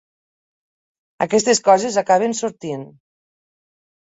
[1.25, 2.89] Aquestes coses acaben sortint.